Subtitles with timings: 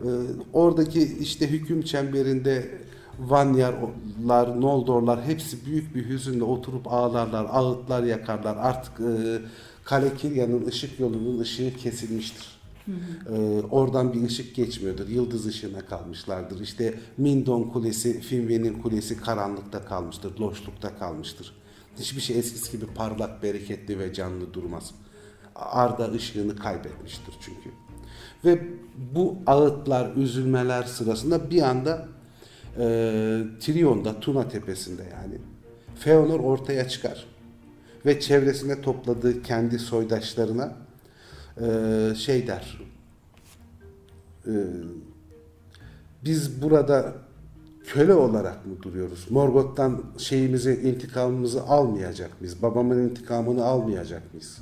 [0.00, 0.06] Ee,
[0.52, 2.78] oradaki işte hüküm çemberinde
[3.18, 8.56] Vanyarlar, Noldorlar hepsi büyük bir hüzünle oturup ağlarlar, ağıtlar yakarlar.
[8.56, 9.38] Artık e,
[9.84, 12.56] Kale Kirya'nın ışık yolunun ışığı kesilmiştir.
[12.88, 15.08] Ee, oradan bir ışık geçmiyordur.
[15.08, 16.60] Yıldız ışığına kalmışlardır.
[16.60, 21.52] İşte Mindon Kulesi, Finwë'nin kulesi karanlıkta kalmıştır, loşlukta kalmıştır.
[21.98, 24.94] Hiçbir şey eskisi gibi parlak, bereketli ve canlı durmaz.
[25.54, 27.70] Arda ışığını kaybetmiştir çünkü.
[28.44, 28.62] Ve
[29.14, 32.08] bu ağıtlar, üzülmeler sırasında bir anda
[32.78, 32.84] e,
[33.60, 35.38] Trion'da, Tuna Tepesi'nde yani
[35.98, 37.26] Feanor ortaya çıkar.
[38.06, 40.72] Ve çevresine topladığı kendi soydaşlarına
[41.60, 42.80] e, şey der.
[44.46, 44.54] E,
[46.24, 47.14] biz burada
[47.86, 49.26] köle olarak mı duruyoruz?
[49.30, 52.62] Morgoth'tan şeyimizi, intikamımızı almayacak mıyız?
[52.62, 54.58] Babamın intikamını almayacak mıyız?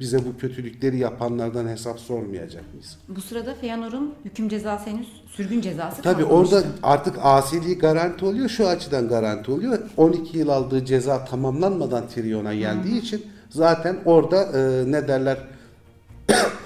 [0.00, 2.98] Bize bu kötülükleri yapanlardan hesap sormayacak mıyız?
[3.08, 6.56] Bu sırada Feanor'un hüküm cezası henüz sürgün cezası Tabii kalkmamıştı.
[6.56, 8.48] orada artık asiliği garanti oluyor.
[8.48, 9.78] Şu açıdan garanti oluyor.
[9.96, 15.38] 12 yıl aldığı ceza tamamlanmadan Tyrion'a geldiği için zaten orada e, ne derler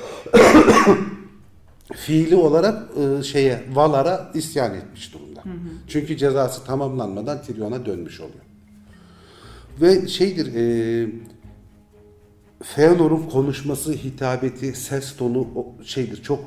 [1.97, 5.43] fiili olarak e, şeye Valar'a isyan etmiş durumda.
[5.89, 8.45] Çünkü cezası tamamlanmadan Tyrion'a dönmüş oluyor.
[9.81, 11.09] Ve şeydir e,
[12.63, 15.47] Feanor'un konuşması, hitabeti, ses tonu
[15.85, 16.41] şeydir, çok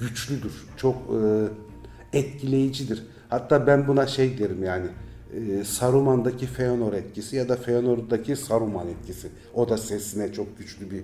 [0.00, 3.02] güçlüdür, çok e, etkileyicidir.
[3.28, 4.86] Hatta ben buna şey derim yani,
[5.34, 9.28] e, Saruman'daki Feanor etkisi ya da Feanor'daki Saruman etkisi.
[9.54, 11.02] O da sesine çok güçlü bir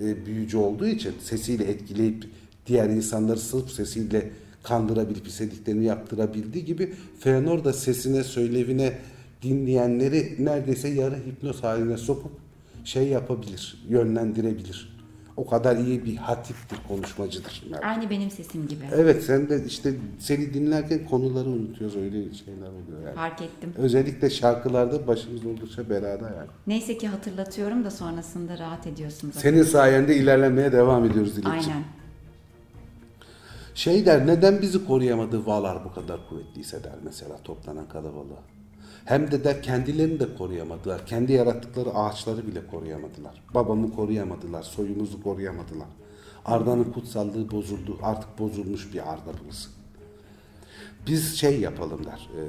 [0.00, 2.24] e, büyücü olduğu için sesiyle etkileyip
[2.66, 4.30] diğer insanları sırf sesiyle
[4.62, 8.98] kandırabilip istediklerini yaptırabildiği gibi Feanor da sesine, söylevine
[9.42, 12.45] dinleyenleri neredeyse yarı hipnoz haline sokup
[12.86, 14.96] şey yapabilir, yönlendirebilir.
[15.36, 17.64] O kadar iyi bir hatiptir, konuşmacıdır.
[17.82, 18.84] Aynı benim sesim gibi.
[18.94, 23.14] Evet sen de işte seni dinlerken konuları unutuyoruz öyle şeyler oluyor yani.
[23.14, 23.72] Fark ettim.
[23.76, 26.48] Özellikle şarkılarda başımız oldukça belada yani.
[26.66, 29.34] Neyse ki hatırlatıyorum da sonrasında rahat ediyorsunuz.
[29.34, 31.72] Senin sayende ilerlemeye devam ediyoruz Dilekçim.
[31.72, 31.84] Aynen.
[33.74, 38.55] Şey der neden bizi koruyamadı Valar bu kadar kuvvetliyse der mesela toplanan kalabalığı.
[39.06, 41.06] Hem de der kendilerini de koruyamadılar.
[41.06, 43.42] Kendi yarattıkları ağaçları bile koruyamadılar.
[43.54, 44.62] Babamı koruyamadılar.
[44.62, 45.88] Soyumuzu koruyamadılar.
[46.44, 47.98] Arda'nın kutsallığı bozuldu.
[48.02, 49.68] Artık bozulmuş bir Arda burası.
[51.06, 52.28] Biz şey yapalım der.
[52.36, 52.42] e,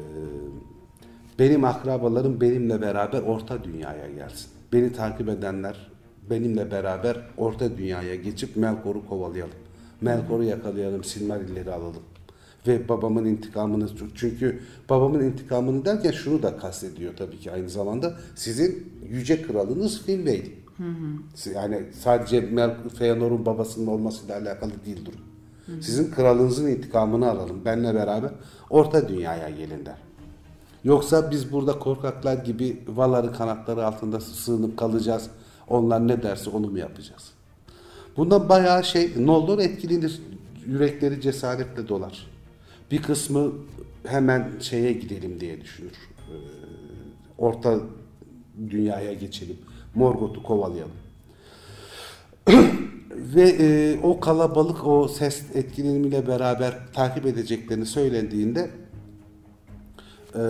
[1.39, 4.49] benim akrabalarım benimle beraber orta dünyaya gelsin.
[4.73, 5.91] Beni takip edenler
[6.29, 9.55] benimle beraber orta dünyaya geçip Melkor'u kovalayalım.
[10.01, 12.03] Melkor'u yakalayalım, Silmarilleri alalım.
[12.67, 18.93] Ve babamın intikamını çünkü babamın intikamını derken şunu da kastediyor tabii ki aynı zamanda sizin
[19.09, 20.41] yüce kralınız Finwë.
[21.53, 22.49] Yani sadece
[22.99, 25.19] Feanor'un babasının olmasıyla alakalı değil durum.
[25.81, 27.65] Sizin kralınızın intikamını alalım.
[27.65, 28.31] Benle beraber
[28.69, 29.97] orta dünyaya gelin der.
[30.83, 35.29] Yoksa biz burada korkaklar gibi Valar'ı kanatları altında sığınıp kalacağız.
[35.67, 37.31] Onlar ne derse onu mu yapacağız?
[38.17, 40.21] Bundan bayağı şey Noldor etkilenir.
[40.65, 42.36] Yürekleri cesaretle dolar.
[42.91, 43.51] Bir kısmı
[44.03, 45.91] hemen şeye gidelim diye düşünür.
[46.17, 46.33] Ee,
[47.37, 47.79] orta
[48.69, 49.57] dünyaya geçelim.
[49.95, 50.91] Morgoth'u kovalayalım.
[53.11, 58.69] Ve e, o kalabalık o ses etkilenimiyle beraber takip edeceklerini söylendiğinde
[60.35, 60.41] e,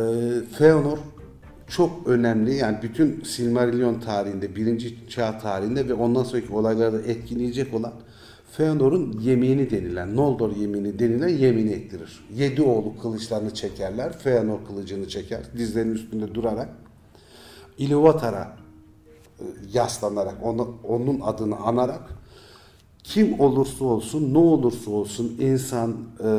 [0.57, 0.97] Feanor
[1.67, 7.93] çok önemli yani bütün Silmarillion tarihinde birinci çağ tarihinde ve ondan sonraki olaylarda etkileyecek olan
[8.51, 12.25] Feanor'un yemini denilen Noldor yemini denilen yemini ettirir.
[12.35, 14.17] Yedi oğlu kılıçlarını çekerler.
[14.17, 15.41] Feanor kılıcını çeker.
[15.57, 16.69] Dizlerinin üstünde durarak
[17.79, 18.57] Ilúvatar'a
[19.39, 19.43] e,
[19.73, 22.09] yaslanarak onu, onun adını anarak
[23.03, 26.31] kim olursa olsun ne olursa olsun insan e,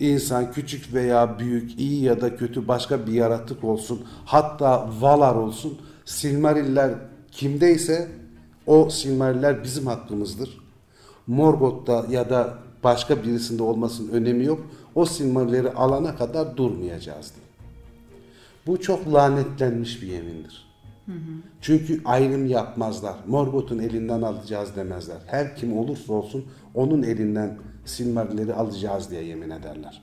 [0.00, 5.78] insan küçük veya büyük iyi ya da kötü başka bir yaratık olsun hatta Valar olsun
[6.04, 6.94] Silmariller
[7.32, 8.08] kimdeyse
[8.66, 10.69] o Silmariller bizim hakkımızdır.
[11.30, 12.54] Morgoth'ta ya da
[12.84, 14.66] başka birisinde olmasının önemi yok.
[14.94, 17.46] O Silmarilleri alana kadar durmayacağız diye.
[18.66, 20.70] Bu çok lanetlenmiş bir yemindir.
[21.60, 23.14] Çünkü ayrım yapmazlar.
[23.26, 25.16] Morgoth'un elinden alacağız demezler.
[25.26, 26.44] Her kim olursa olsun
[26.74, 30.02] onun elinden Silmarilleri alacağız diye yemin ederler.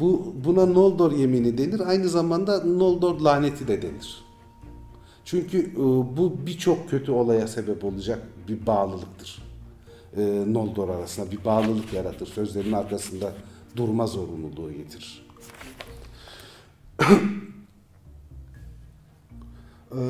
[0.00, 1.80] Bu buna Noldor yemini denir.
[1.88, 4.27] Aynı zamanda Noldor laneti de denir.
[5.30, 5.76] Çünkü e,
[6.16, 9.42] bu birçok kötü olaya sebep olacak bir bağlılıktır.
[10.16, 12.26] E, Noldor arasında bir bağlılık yaratır.
[12.26, 13.32] Sözlerin arkasında
[13.76, 15.28] durma zorunluluğu getirir.
[19.92, 20.00] E,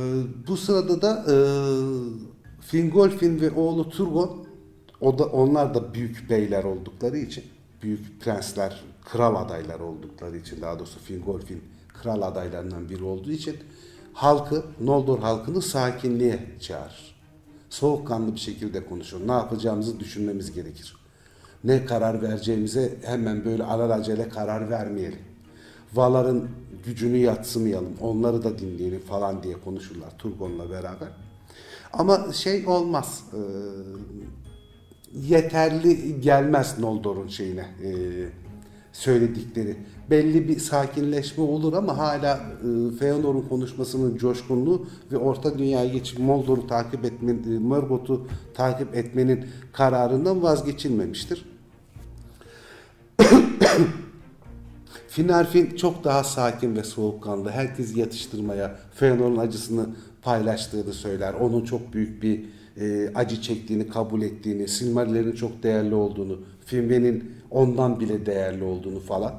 [0.48, 1.24] bu sırada da
[2.60, 4.46] Fingolfin ve oğlu Turgon
[5.00, 7.44] O da onlar da büyük beyler oldukları için,
[7.82, 13.56] büyük prensler, kral adayları oldukları için daha doğrusu Fingolfin kral adaylarından biri olduğu için
[14.18, 17.14] halkı, Noldor halkını sakinliğe çağırır.
[17.70, 19.28] Soğukkanlı bir şekilde konuşur.
[19.28, 20.96] Ne yapacağımızı düşünmemiz gerekir.
[21.64, 25.18] Ne karar vereceğimize hemen böyle alelacele karar vermeyelim.
[25.94, 26.48] Valar'ın
[26.84, 31.08] gücünü yatsımayalım, onları da dinleyelim falan diye konuşurlar Turgon'la beraber.
[31.92, 33.40] Ama şey olmaz, e,
[35.14, 37.90] yeterli gelmez Noldor'un şeyine, e,
[38.98, 39.76] söyledikleri.
[40.10, 46.66] Belli bir sakinleşme olur ama hala e, Feanor'un konuşmasının coşkunluğu ve Orta Dünya'ya geçip Moldor'u
[46.66, 51.44] takip etmenin, Morgoth'u takip etmenin kararından vazgeçilmemiştir.
[55.08, 57.50] Finarfin çok daha sakin ve soğukkanlı.
[57.50, 59.86] Herkes yatıştırmaya, Feanor'un acısını
[60.22, 61.34] paylaştığını söyler.
[61.34, 62.44] Onun çok büyük bir
[62.80, 69.34] e, acı çektiğini kabul ettiğini, Silmarill'lerin çok değerli olduğunu, Finwë'nin ondan bile değerli olduğunu falan.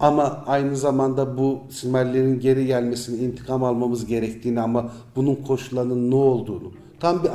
[0.00, 6.72] Ama aynı zamanda bu Silmarill'lerin geri gelmesini, intikam almamız gerektiğini ama bunun koşullarının ne olduğunu,
[7.00, 7.30] tam bir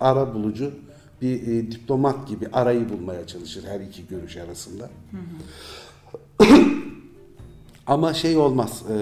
[0.00, 0.70] ara bulucu,
[1.22, 4.90] bir e, diplomat gibi arayı bulmaya çalışır her iki görüş arasında.
[7.86, 8.96] Ama şey olmaz, e,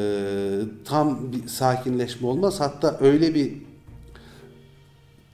[0.85, 2.61] tam bir sakinleşme olmaz.
[2.61, 3.53] Hatta öyle bir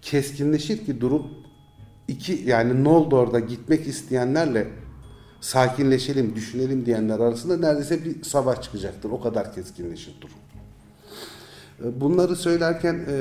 [0.03, 1.23] keskinleşir ki durum
[2.09, 4.69] iki yani Noldor'da gitmek isteyenlerle
[5.41, 9.11] sakinleşelim, düşünelim diyenler arasında neredeyse bir savaş çıkacaktır.
[9.11, 10.35] O kadar keskinleşir durum.
[11.85, 13.19] E, bunları söylerken e,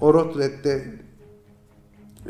[0.00, 0.84] Orotred'de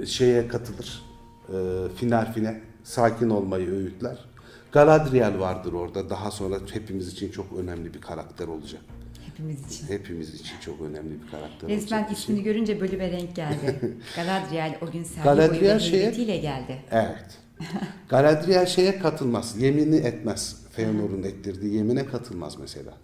[0.07, 1.03] şeye katılır.
[1.49, 1.55] E,
[1.97, 4.25] Finarfin'e sakin olmayı öğütler.
[4.73, 6.11] Galadriel vardır orada.
[6.11, 8.81] Daha sonra hepimiz için çok önemli bir karakter olacak.
[9.27, 9.89] Hepimiz için.
[9.89, 12.19] Hepimiz için çok önemli bir karakter Resmen olacak.
[12.19, 13.95] ismini görünce böyle bir renk geldi.
[14.17, 16.83] Galadriel o gün sergi Galadriel şeye- heybetiyle geldi.
[16.91, 17.39] Evet.
[18.09, 19.63] Galadriel şeye katılmaz.
[19.63, 20.57] Yemini etmez.
[20.71, 22.95] Feanor'un ettirdiği yemine katılmaz mesela.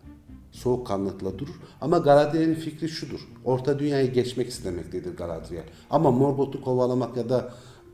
[0.53, 1.61] Soğukkanlıkla durur.
[1.81, 3.21] Ama Galadriel'in fikri şudur.
[3.45, 5.65] Orta dünyayı geçmek istemektedir Galadriel.
[5.91, 7.53] Ama Morgoth'u kovalamak ya da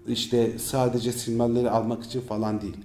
[0.09, 2.77] işte sadece Silmarilleri almak için falan değil.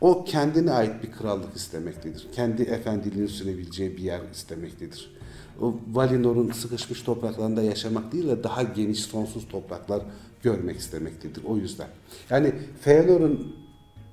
[0.00, 2.26] O kendine ait bir krallık istemektedir.
[2.32, 5.18] Kendi efendiliğini sürebileceği bir yer istemektedir.
[5.60, 10.02] O Valinor'un sıkışmış topraklarında yaşamak değil de daha geniş sonsuz topraklar
[10.42, 11.44] görmek istemektedir.
[11.44, 11.88] O yüzden.
[12.30, 13.56] Yani Feanor'un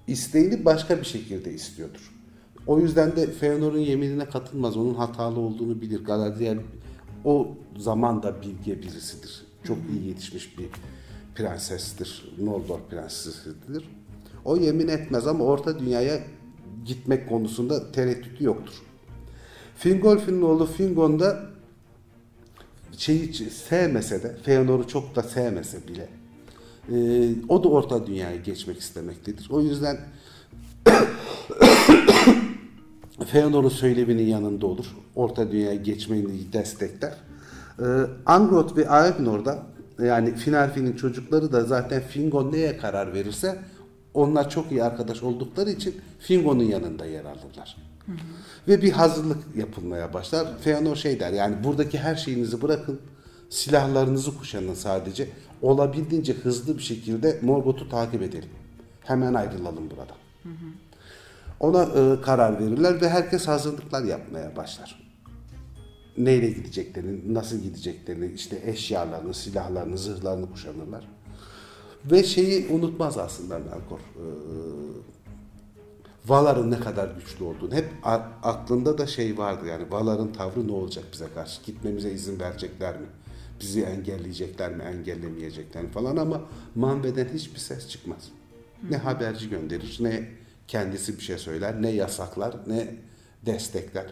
[0.07, 2.11] isteğini başka bir şekilde istiyordur.
[2.67, 4.77] O yüzden de Feanor'un yeminine katılmaz.
[4.77, 6.03] Onun hatalı olduğunu bilir.
[6.03, 6.59] Galadriel
[7.25, 9.45] o zaman da bilge birisidir.
[9.63, 10.67] Çok iyi yetişmiş bir
[11.35, 12.33] prensestir.
[12.39, 13.89] Noldor prensesidir.
[14.45, 16.19] O yemin etmez ama Orta Dünya'ya
[16.85, 18.73] gitmek konusunda tereddütü yoktur.
[19.77, 21.54] Fingolfin'in oğlu Fingon da
[22.97, 26.09] şeyi sevmese de, Feanor'u çok da sevmese bile
[26.91, 26.95] e,
[27.49, 29.47] o da Orta Dünya'ya geçmek istemektedir.
[29.49, 29.97] O yüzden
[33.27, 34.85] Feanor'un söylevinin yanında olur.
[35.15, 37.13] Orta Dünya'ya geçmeni destekler.
[37.79, 37.85] E,
[38.25, 39.63] Angrod ve Aegnor da
[39.99, 43.59] yani Finarfin'in çocukları da zaten Fingon neye karar verirse
[44.15, 47.77] onlar çok iyi arkadaş oldukları için Fingon'un yanında yer alırlar.
[48.67, 50.57] Ve bir hazırlık yapılmaya başlar.
[50.61, 52.99] Feanor şey der yani buradaki her şeyinizi bırakın.
[53.49, 55.29] Silahlarınızı kuşanın sadece.
[55.61, 58.49] Olabildiğince hızlı bir şekilde Morgoth'u takip edelim.
[59.01, 60.17] Hemen ayrılalım buradan.
[61.59, 65.05] Ona e, karar verirler ve herkes hazırlıklar yapmaya başlar.
[66.17, 71.07] Neyle gideceklerini, nasıl gideceklerini, işte eşyalarını, silahlarını, zırhlarını kuşanırlar.
[72.11, 73.99] Ve şeyi unutmaz aslında Melkor.
[73.99, 74.25] Ee,
[76.25, 77.73] Valar'ın ne kadar güçlü olduğunu.
[77.73, 77.89] Hep
[78.43, 81.63] aklında da şey vardı yani Valar'ın tavrı ne olacak bize karşı?
[81.63, 83.07] Gitmemize izin verecekler mi?
[83.61, 86.41] Bizi engelleyecekler mi, engellemeyecekler mi falan ama
[86.75, 88.29] Manve'den hiçbir ses çıkmaz.
[88.89, 90.29] Ne haberci gönderir, ne
[90.67, 92.95] kendisi bir şey söyler, ne yasaklar, ne
[93.45, 94.05] destekler.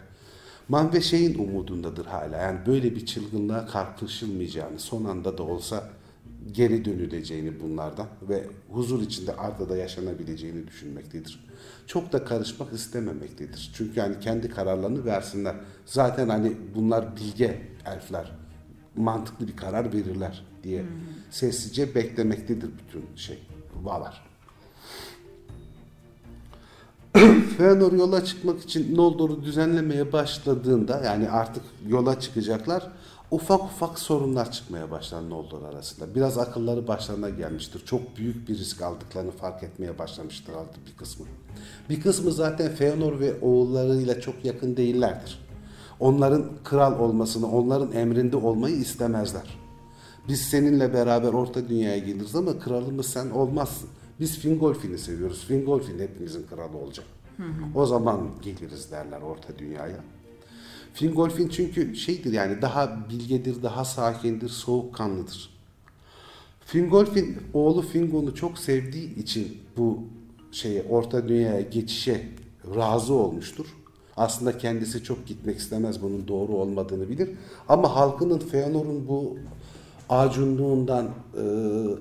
[0.68, 2.36] Manve şeyin umudundadır hala.
[2.36, 5.90] Yani böyle bir çılgınlığa karşılaşılmayacağını, son anda da olsa
[6.52, 11.44] geri dönüleceğini bunlardan ve huzur içinde arkada yaşanabileceğini düşünmektedir.
[11.86, 13.70] Çok da karışmak istememektedir.
[13.74, 15.56] Çünkü yani kendi kararlarını versinler.
[15.86, 18.32] Zaten hani bunlar bilge elfler.
[18.96, 20.84] Mantıklı bir karar verirler diye
[21.30, 23.38] sessizce beklemektedir bütün şey.
[23.82, 24.26] Valar.
[27.58, 32.92] Fëanor yola çıkmak için Noldor'u düzenlemeye başladığında yani artık yola çıkacaklar
[33.34, 36.14] ufak ufak sorunlar çıkmaya başlar Noldor arasında.
[36.14, 37.84] Biraz akılları başlarına gelmiştir.
[37.86, 41.26] Çok büyük bir risk aldıklarını fark etmeye başlamıştır artık bir kısmı.
[41.90, 45.44] Bir kısmı zaten Feanor ve oğullarıyla çok yakın değillerdir.
[46.00, 49.58] Onların kral olmasını, onların emrinde olmayı istemezler.
[50.28, 53.88] Biz seninle beraber orta dünyaya geliriz ama kralımız sen olmazsın.
[54.20, 55.44] Biz Fingolfin'i seviyoruz.
[55.44, 57.06] Fingolfin hepimizin kralı olacak.
[57.74, 59.96] O zaman geliriz derler Orta Dünya'ya.
[60.94, 65.50] Fingolfin çünkü şeydir yani daha bilgedir, daha sakindir, soğukkanlıdır.
[66.66, 69.98] Fingolfin oğlu Fingon'u çok sevdiği için bu
[70.52, 72.28] şeye Orta Dünya'ya geçişe
[72.76, 73.66] razı olmuştur.
[74.16, 77.30] Aslında kendisi çok gitmek istemez bunun doğru olmadığını bilir.
[77.68, 79.36] Ama halkının Feanor'un bu
[80.08, 81.10] acunluğundan,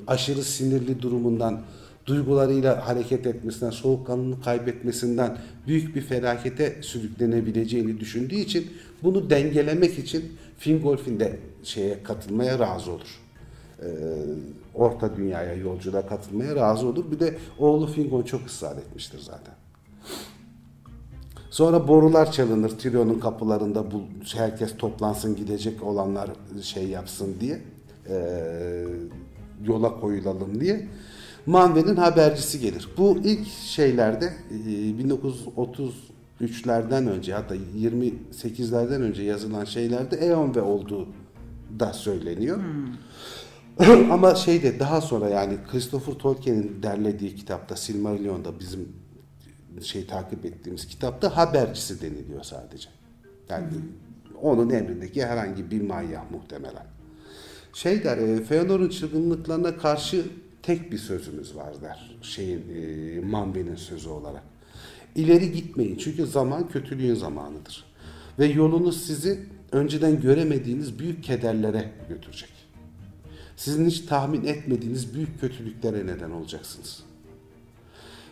[0.08, 1.62] aşırı sinirli durumundan,
[2.06, 8.72] duygularıyla hareket etmesinden, soğukkanlılığını kaybetmesinden büyük bir felakete sürüklenebileceğini düşündüğü için
[9.04, 13.20] bunu dengelemek için Fingolfin de şeye katılmaya razı olur.
[13.80, 13.88] E,
[14.74, 17.12] Orta Dünya'ya yolculuğa katılmaya razı olur.
[17.12, 19.54] Bir de oğlu Fingon çok ısrar etmiştir zaten.
[21.50, 24.02] Sonra borular çalınır Tyrion'un kapılarında bu
[24.36, 26.30] herkes toplansın gidecek olanlar
[26.62, 27.62] şey yapsın diye
[28.10, 28.16] e,
[29.64, 30.88] yola koyulalım diye.
[31.46, 32.88] Manve'nin habercisi gelir.
[32.98, 34.56] Bu ilk şeylerde e,
[36.42, 41.08] 1933'lerden önce hatta 28'lerden önce yazılan şeylerde Eon ve olduğu
[41.80, 42.60] da söyleniyor.
[44.12, 48.88] Ama şeyde daha sonra yani Christopher Tolkien'in derlediği kitapta Silmarillion'da bizim
[49.82, 52.90] şey takip ettiğimiz kitapta habercisi deniliyor sadece.
[53.50, 53.68] Yani
[54.42, 56.86] onun emrindeki herhangi bir manyak muhtemelen.
[57.74, 60.26] Şey der, e, Feanor'un çılgınlıklarına karşı
[60.64, 62.18] tek bir sözümüz var der.
[62.22, 64.44] Şeyin, e, Manbe'nin sözü olarak.
[65.16, 67.86] İleri gitmeyin çünkü zaman kötülüğün zamanıdır.
[68.40, 69.40] Ve yolunuz sizi
[69.72, 72.50] önceden göremediğiniz büyük kederlere götürecek.
[73.58, 77.04] Sizin hiç tahmin etmediğiniz büyük kötülüklere neden olacaksınız.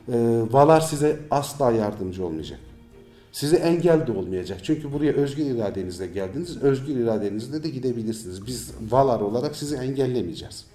[0.07, 0.17] E,
[0.51, 2.59] Valar size asla yardımcı olmayacak.
[3.31, 4.59] Size engel de olmayacak.
[4.63, 6.57] Çünkü buraya özgür iradenizle geldiniz.
[6.63, 8.47] Özgür iradenizle de gidebilirsiniz.
[8.47, 10.65] Biz Valar olarak sizi engellemeyeceğiz.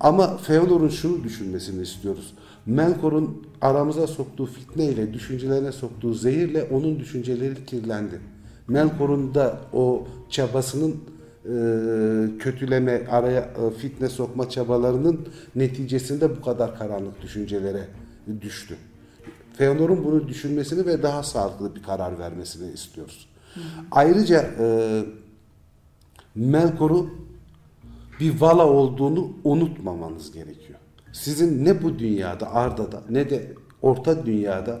[0.00, 2.34] Ama Feodor'un şunu düşünmesini istiyoruz.
[2.66, 8.20] Melkor'un aramıza soktuğu fitneyle, düşüncelerine soktuğu zehirle onun düşünceleri kirlendi.
[8.68, 10.96] Melkor'un da o çabasının
[11.44, 11.52] e,
[12.38, 17.88] kötüleme, araya e, fitne sokma çabalarının neticesinde bu kadar karanlık düşüncelere
[18.40, 18.76] düştü.
[19.58, 23.28] Feanor'un bunu düşünmesini ve daha sağlıklı bir karar vermesini istiyoruz.
[23.90, 25.04] Ayrıca e,
[26.34, 27.10] Melkor'u
[28.20, 30.78] bir vala olduğunu unutmamanız gerekiyor.
[31.12, 34.80] Sizin ne bu dünyada, Arda'da ne de Orta Dünyada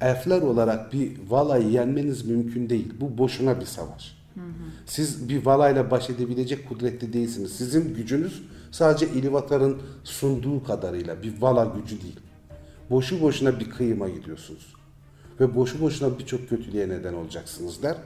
[0.00, 2.94] elfler olarak bir valayı yenmeniz mümkün değil.
[3.00, 4.16] Bu boşuna bir savaş.
[4.86, 7.52] Siz bir valayla baş edebilecek kudretli değilsiniz.
[7.52, 12.20] Sizin gücünüz sadece İlivatar'ın sunduğu kadarıyla bir vala gücü değil.
[12.90, 14.74] Boşu boşuna bir kıyıma gidiyorsunuz.
[15.40, 17.96] Ve boşu boşuna birçok kötülüğe neden olacaksınız der.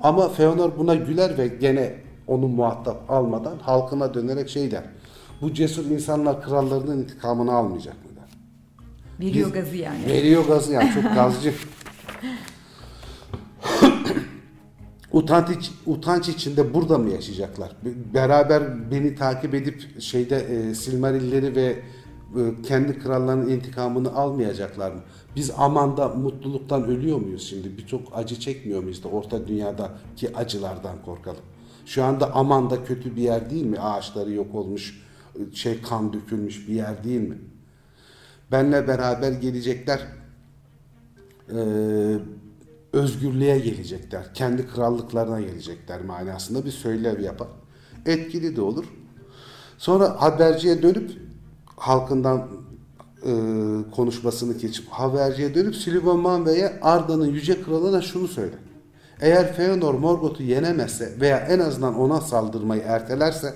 [0.00, 4.84] Ama Feanor buna güler ve gene onu muhatap almadan halkına dönerek şey der.
[5.42, 8.28] Bu cesur insanlar krallarının intikamını almayacak mı der.
[9.28, 10.06] Veriyor Biz- gazı yani.
[10.06, 11.54] Veriyor gazı yani çok gazcı.
[15.12, 17.70] utanç, iç- utanç içinde burada mı yaşayacaklar?
[17.84, 21.82] Be- Beraber beni takip edip şeyde e, Silmarilleri ve e,
[22.62, 25.00] kendi krallarının intikamını almayacaklar mı?
[25.36, 27.78] Biz amanda mutluluktan ölüyor muyuz şimdi?
[27.78, 31.40] Birçok acı çekmiyor muyuz da orta dünyadaki acılardan korkalım.
[31.90, 33.78] Şu anda amanda kötü bir yer değil mi?
[33.78, 35.02] Ağaçları yok olmuş,
[35.54, 37.38] şey kan dökülmüş bir yer değil mi?
[38.52, 40.00] Benle beraber gelecekler.
[41.48, 42.16] Ee,
[42.92, 44.34] özgürlüğe gelecekler.
[44.34, 47.48] Kendi krallıklarına gelecekler manasında bir söylev yapar.
[48.06, 48.84] Etkili de olur.
[49.78, 51.10] Sonra haberciye dönüp
[51.76, 52.48] halkından
[53.26, 53.32] e,
[53.90, 58.69] konuşmasını geçip haberciye dönüp Süleyman Manve'ye Arda'nın yüce kralına şunu söyle.
[59.20, 63.54] Eğer Feanor Morgoth'u yenemezse veya en azından ona saldırmayı ertelerse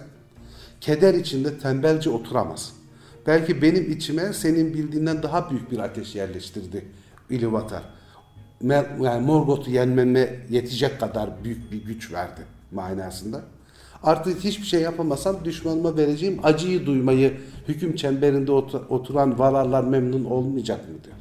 [0.80, 2.73] keder içinde tembelce oturamaz.
[3.26, 6.85] Belki benim içime senin bildiğinden daha büyük bir ateş yerleştirdi
[7.30, 7.80] Ilúvatar.
[8.62, 12.40] Me- Yani Morgoth'u yenmeme yetecek kadar büyük bir güç verdi
[12.73, 13.40] manasında.
[14.02, 17.33] Artık hiçbir şey yapamasam düşmanıma vereceğim acıyı duymayı
[17.68, 21.16] hüküm çemberinde otu- oturan valarlar memnun olmayacak mı diyor.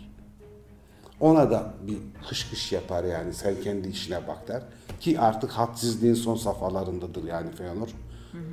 [1.24, 4.62] Ona da bir hış hış yapar yani sen kendi işine bak der.
[5.00, 7.88] Ki artık hadsizliğin son safhalarındadır yani Feanor.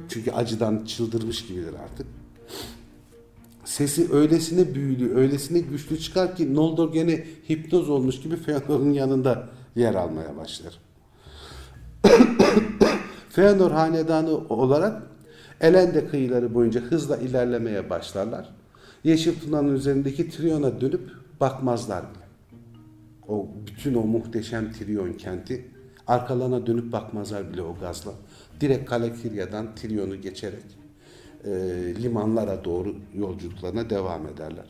[0.08, 2.06] Çünkü acıdan çıldırmış gibidir artık.
[3.64, 9.94] Sesi öylesine büyülü, öylesine güçlü çıkar ki Noldor gene hipnoz olmuş gibi Feanor'un yanında yer
[9.94, 10.78] almaya başlar.
[13.30, 15.02] Feanor hanedanı olarak
[15.60, 18.48] Elende kıyıları boyunca hızla ilerlemeye başlarlar.
[19.04, 21.10] Yeşil Tuna'nın üzerindeki Trion'a dönüp
[21.40, 22.29] bakmazlar bile.
[23.30, 25.64] O bütün o muhteşem Trion kenti
[26.06, 28.12] arkalarına dönüp bakmazlar bile o gazla.
[28.60, 30.62] Direkt Kale Kirya'dan Trion'u geçerek
[31.44, 31.50] e,
[32.02, 34.66] limanlara doğru yolculuklarına devam ederler.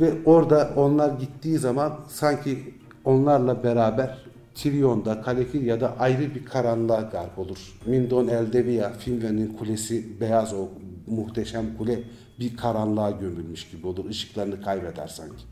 [0.00, 2.74] Ve orada onlar gittiği zaman sanki
[3.04, 4.18] onlarla beraber
[4.54, 7.78] Tiryon'da, Kalekirya'da ayrı bir karanlığa gark olur.
[7.86, 10.68] Mindon Eldeviya, Finland'in kulesi, beyaz o
[11.06, 12.02] muhteşem kule
[12.40, 14.10] bir karanlığa gömülmüş gibi olur.
[14.10, 15.44] Işıklarını kaybeder sanki.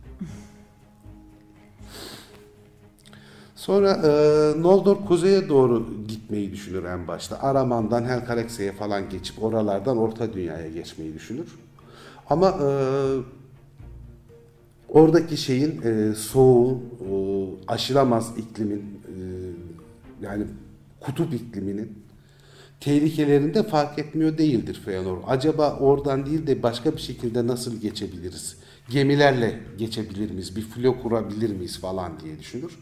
[3.65, 7.39] Sonra e, Noldor kuzeye doğru gitmeyi düşünür en başta.
[7.39, 11.47] Araman'dan Helcarax'e falan geçip oralardan Orta Dünya'ya geçmeyi düşünür.
[12.31, 12.69] Ama e,
[14.89, 17.13] oradaki şeyin e, soğuğun, e,
[17.69, 19.17] aşılamaz iklimin, e,
[20.23, 20.45] yani
[21.01, 21.99] kutup ikliminin
[22.81, 25.19] tehlikelerini de fark etmiyor değildir Feanor.
[25.27, 28.57] Acaba oradan değil de başka bir şekilde nasıl geçebiliriz?
[28.91, 30.57] Gemilerle geçebilir miyiz?
[30.57, 32.79] Bir filo kurabilir miyiz falan diye düşünür.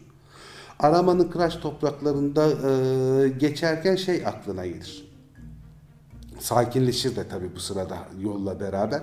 [0.79, 5.13] Araman'ın kıraç topraklarında e, geçerken şey aklına gelir.
[6.39, 9.01] Sakinleşir de tabii bu sırada yolla beraber.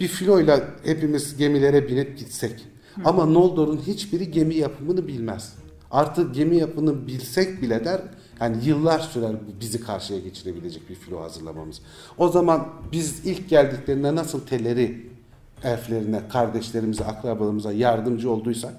[0.00, 2.66] Bir filoyla hepimiz gemilere binip gitsek.
[3.04, 5.52] Ama Noldor'un hiçbiri gemi yapımını bilmez.
[5.90, 8.00] Artık gemi yapımını bilsek bile der,
[8.40, 11.80] yani yıllar sürer bizi karşıya geçirebilecek bir filo hazırlamamız.
[12.18, 15.10] O zaman biz ilk geldiklerinde nasıl telleri
[15.64, 18.74] elflerine, kardeşlerimize, akrabalarımıza yardımcı olduysak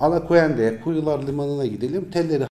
[0.00, 2.44] Alakoyende'ye, Kuyular Limanı'na gidelim, telleri